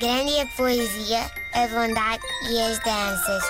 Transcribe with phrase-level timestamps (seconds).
[0.00, 3.42] Grande é a poesia, a bondade e as danças.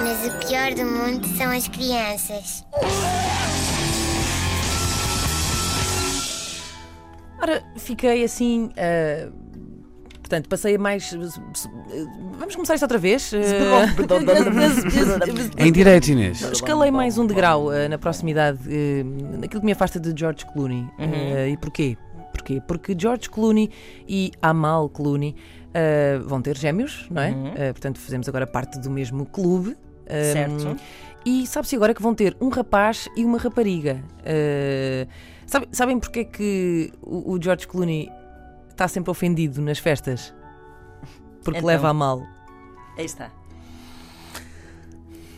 [0.00, 2.64] Mas o pior do mundo são as crianças.
[7.40, 8.70] Ora, fiquei assim.
[8.76, 9.32] ah,
[10.20, 11.12] portanto, passei a mais.
[11.12, 13.32] Vamos começar isto outra vez?
[15.58, 16.40] Em direto, Inês.
[16.52, 19.02] Escalei mais um degrau ah, na proximidade eh,
[19.40, 20.86] naquilo que me afasta de George Clooney.
[20.98, 21.98] Ah, e porquê?
[22.32, 22.60] Porquê?
[22.66, 23.70] Porque George Clooney
[24.08, 25.34] e Amal Clooney
[25.74, 27.30] ah, vão ter gêmeos, não é?
[27.30, 29.76] Ah, portanto, fazemos agora parte do mesmo clube.
[30.06, 30.76] Ah, Certo.
[31.24, 34.02] E sabe-se agora que vão ter um rapaz e uma rapariga.
[34.24, 35.06] Ah,
[35.46, 38.10] sabe- sabem porque é que o, o George Clooney
[38.70, 40.34] está sempre ofendido nas festas?
[41.44, 41.68] Porque Então.
[41.68, 42.22] leva a mal.
[42.98, 43.30] Aí está.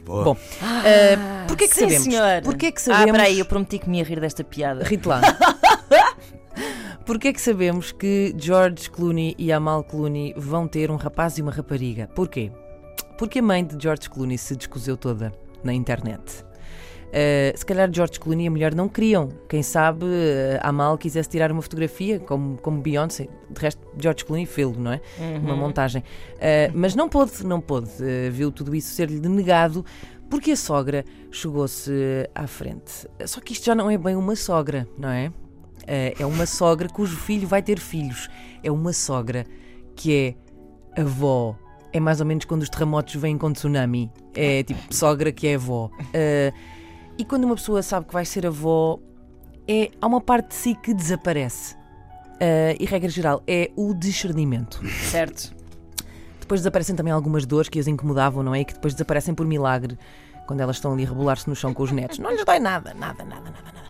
[0.04, 0.24] Boa.
[0.24, 2.04] Bom, ah, porquê que sim, sabemos?
[2.04, 2.42] senhor.
[2.42, 3.12] Porquê que Ah, sabemos?
[3.12, 4.84] peraí, eu prometi que me ia rir desta piada.
[4.84, 5.20] Rite lá.
[7.06, 11.52] Porquê que sabemos que George Clooney e Amal Clooney vão ter um rapaz e uma
[11.52, 12.08] rapariga?
[12.14, 12.50] Porquê?
[13.18, 15.30] Porque a mãe de George Clooney se descoseu toda
[15.62, 16.42] na internet.
[17.08, 19.28] Uh, se calhar George Clooney e a mulher não queriam.
[19.50, 23.28] Quem sabe uh, Amal quisesse tirar uma fotografia como, como Beyoncé.
[23.50, 25.00] De resto, George Clooney fez não é?
[25.42, 26.02] Uma montagem.
[26.36, 27.90] Uh, mas não pôde, não pôde.
[28.00, 29.84] Uh, viu tudo isso ser-lhe denegado
[30.30, 31.92] porque a sogra chegou-se
[32.34, 33.06] à frente.
[33.26, 35.30] Só que isto já não é bem uma sogra, não é?
[35.84, 38.28] Uh, é uma sogra cujo filho vai ter filhos.
[38.62, 39.46] É uma sogra
[39.94, 40.36] que
[40.96, 41.56] é avó.
[41.92, 44.10] É mais ou menos quando os terremotos vêm com tsunami.
[44.34, 45.90] É tipo sogra que é avó.
[46.00, 46.54] Uh,
[47.16, 48.98] e quando uma pessoa sabe que vai ser avó,
[49.68, 51.74] é, há uma parte de si que desaparece.
[52.34, 54.80] Uh, e regra geral, é o discernimento.
[55.10, 55.54] Certo.
[56.40, 58.60] Depois desaparecem também algumas dores que as incomodavam, não é?
[58.60, 59.96] E que depois desaparecem por milagre
[60.46, 62.18] quando elas estão ali a rebolar-se no chão com os netos.
[62.18, 63.83] Não lhes dói nada, nada, nada, nada, nada.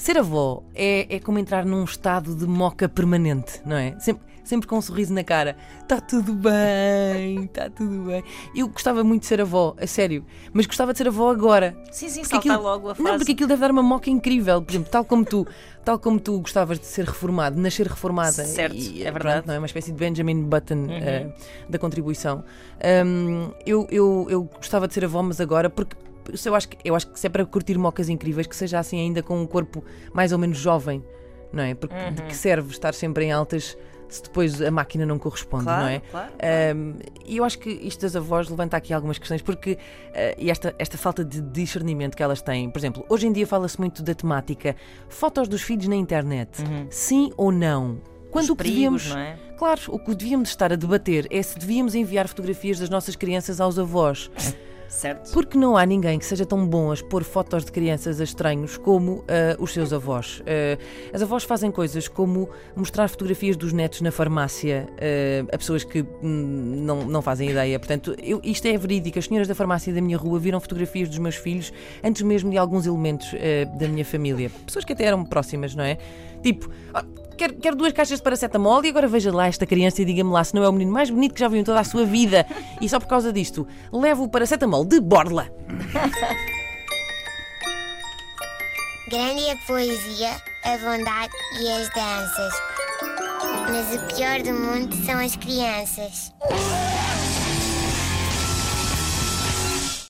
[0.00, 3.98] Ser avó é, é como entrar num estado de moca permanente, não é?
[4.00, 5.54] Sempre, sempre com um sorriso na cara.
[5.82, 8.24] Está tudo bem, está tudo bem.
[8.56, 10.24] Eu gostava muito de ser avó, a sério.
[10.54, 11.76] Mas gostava de ser avó agora.
[11.92, 13.18] Sim, sim, Porque aquilo- logo a Não, fase.
[13.18, 14.62] porque aquilo deve dar uma moca incrível.
[14.62, 15.46] Por exemplo, tal como tu,
[15.84, 18.30] tal como tu gostavas de ser reformado, nascer reformada.
[18.46, 19.34] Certo, e, é verdade.
[19.34, 21.26] pronto, não é uma espécie de Benjamin Button eh,
[21.68, 22.42] da contribuição.
[23.04, 25.94] Hum, eu, eu, eu gostava de ser avó, mas agora, porque
[26.44, 28.98] eu acho, que, eu acho que se é para curtir mocas incríveis, que seja assim
[28.98, 31.04] ainda com um corpo mais ou menos jovem,
[31.52, 31.74] não é?
[31.74, 33.76] Porque de que serve estar sempre em altas
[34.10, 36.00] se depois a máquina não corresponde, Claro, não é?
[36.00, 36.32] claro,
[36.76, 40.50] Um, e eu acho que isto das avós levanta aqui algumas questões, porque uh, e
[40.50, 44.02] esta, esta falta de discernimento que elas têm, por exemplo, hoje em dia fala-se muito
[44.02, 44.74] da temática
[45.08, 48.00] fotos dos filhos na internet, sim ou não?
[48.30, 49.36] Quando Os o que perigos, devíamos, é?
[49.56, 53.60] claro, o que devíamos estar a debater é se devíamos enviar fotografias das nossas crianças
[53.60, 54.30] aos avós.
[54.90, 55.32] Certo.
[55.32, 58.76] Porque não há ninguém que seja tão bom a expor fotos de crianças a estranhos
[58.76, 60.42] como ah, os seus avós.
[60.44, 60.78] Ah,
[61.14, 66.02] as avós fazem coisas como mostrar fotografias dos netos na farmácia ah, a pessoas que
[66.22, 67.78] hum, não, não fazem ideia.
[67.78, 69.18] Portanto, eu- isto é verídico.
[69.18, 71.72] As senhoras da farmácia da minha rua viram fotografias dos meus filhos
[72.02, 73.28] antes mesmo de alguns elementos
[73.78, 74.50] da minha família.
[74.66, 75.98] Pessoas que até eram próximas, não é?
[76.42, 76.68] Tipo.
[76.92, 77.04] "Ah,
[77.40, 80.44] Quero, quero duas caixas de paracetamol e agora veja lá esta criança e diga-me lá
[80.44, 82.46] se não é o menino mais bonito que já viu em toda a sua vida.
[82.82, 85.50] E só por causa disto, levo o paracetamol de borla.
[89.08, 92.52] Grande é a poesia, a bondade e as danças.
[93.70, 96.34] Mas o pior do mundo são as crianças.